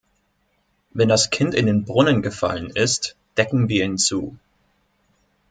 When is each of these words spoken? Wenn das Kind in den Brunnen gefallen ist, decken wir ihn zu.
Wenn 0.95 1.09
das 1.09 1.29
Kind 1.29 1.53
in 1.53 1.67
den 1.67 1.85
Brunnen 1.85 2.23
gefallen 2.23 2.71
ist, 2.71 3.15
decken 3.37 3.69
wir 3.69 3.85
ihn 3.85 3.99
zu. 3.99 4.35